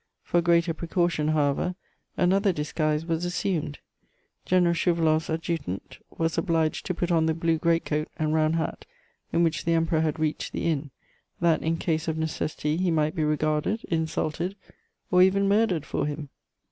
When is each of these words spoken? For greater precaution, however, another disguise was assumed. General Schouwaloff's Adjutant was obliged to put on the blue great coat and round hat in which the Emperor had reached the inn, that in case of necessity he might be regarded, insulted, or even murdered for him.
For 0.23 0.41
greater 0.41 0.73
precaution, 0.73 1.27
however, 1.27 1.75
another 2.17 2.51
disguise 2.51 3.05
was 3.05 3.23
assumed. 3.23 3.77
General 4.45 4.73
Schouwaloff's 4.73 5.29
Adjutant 5.29 5.99
was 6.17 6.39
obliged 6.39 6.87
to 6.87 6.95
put 6.95 7.11
on 7.11 7.27
the 7.27 7.35
blue 7.35 7.59
great 7.59 7.85
coat 7.85 8.07
and 8.17 8.33
round 8.33 8.55
hat 8.55 8.87
in 9.31 9.43
which 9.43 9.63
the 9.63 9.73
Emperor 9.73 10.01
had 10.01 10.17
reached 10.19 10.53
the 10.53 10.65
inn, 10.65 10.89
that 11.39 11.61
in 11.61 11.77
case 11.77 12.07
of 12.07 12.17
necessity 12.17 12.77
he 12.77 12.89
might 12.89 13.13
be 13.13 13.23
regarded, 13.23 13.83
insulted, 13.89 14.55
or 15.11 15.21
even 15.21 15.47
murdered 15.47 15.85
for 15.85 16.07
him. 16.07 16.29